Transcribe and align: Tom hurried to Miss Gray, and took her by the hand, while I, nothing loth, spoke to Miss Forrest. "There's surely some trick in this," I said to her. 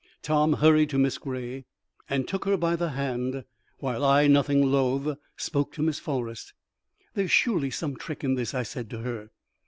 Tom 0.23 0.53
hurried 0.53 0.89
to 0.89 0.97
Miss 0.97 1.19
Gray, 1.19 1.65
and 2.09 2.27
took 2.27 2.45
her 2.45 2.57
by 2.57 2.75
the 2.75 2.89
hand, 2.89 3.43
while 3.77 4.03
I, 4.03 4.25
nothing 4.25 4.71
loth, 4.71 5.15
spoke 5.37 5.71
to 5.73 5.83
Miss 5.83 5.99
Forrest. 5.99 6.53
"There's 7.13 7.29
surely 7.29 7.69
some 7.69 7.95
trick 7.97 8.23
in 8.23 8.33
this," 8.33 8.55
I 8.55 8.63
said 8.63 8.89
to 8.89 9.01
her. 9.01 9.29